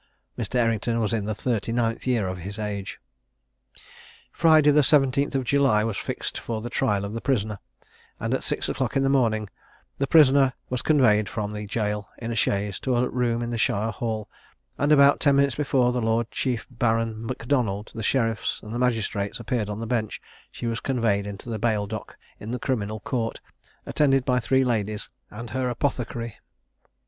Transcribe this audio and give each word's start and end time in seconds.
Mr. 0.35 0.55
Errington 0.55 0.99
was 0.99 1.13
in 1.13 1.25
the 1.25 1.35
thirty 1.35 1.71
ninth 1.71 2.07
year 2.07 2.27
of 2.27 2.39
his 2.39 2.57
age. 2.57 2.99
Friday, 4.31 4.71
the 4.71 4.81
17th 4.81 5.35
of 5.35 5.43
July, 5.43 5.83
was 5.83 5.95
fixed 5.95 6.39
for 6.39 6.59
the 6.59 6.71
trial 6.71 7.05
of 7.05 7.13
the 7.13 7.21
prisoner, 7.21 7.59
and 8.19 8.33
at 8.33 8.43
six 8.43 8.67
o'clock 8.67 8.95
in 8.97 9.03
the 9.03 9.11
morning, 9.13 9.47
the 9.99 10.07
prisoner 10.07 10.53
was 10.71 10.81
conveyed 10.81 11.29
from 11.29 11.53
the 11.53 11.67
jail, 11.67 12.09
in 12.17 12.31
a 12.31 12.35
chaise, 12.35 12.79
to 12.79 12.95
a 12.95 13.07
room 13.09 13.43
in 13.43 13.51
the 13.51 13.59
shire 13.59 13.91
hall; 13.91 14.27
and 14.75 14.91
about 14.91 15.19
ten 15.19 15.35
minutes 15.35 15.53
before 15.53 15.91
the 15.91 16.01
Lord 16.01 16.31
Chief 16.31 16.65
Baron 16.71 17.23
Macdonald, 17.23 17.91
the 17.93 18.01
sheriffs, 18.01 18.59
and 18.63 18.73
magistrates, 18.79 19.39
appeared 19.39 19.69
on 19.69 19.79
the 19.79 19.85
bench, 19.85 20.19
she 20.51 20.65
was 20.65 20.79
conveyed 20.79 21.27
into 21.27 21.47
the 21.47 21.59
bail 21.59 21.85
dock 21.85 22.17
in 22.39 22.49
the 22.49 22.57
criminal 22.57 23.01
court, 23.01 23.39
attended 23.85 24.25
by 24.25 24.39
three 24.39 24.63
ladies 24.63 25.09
and 25.29 25.51
her 25.51 25.69
apothecary. 25.69 26.39